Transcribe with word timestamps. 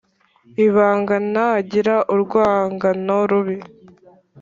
ibanga 0.65 1.15
ntagira 1.31 1.95
urwangano 2.13 3.15
rubi 3.29 3.57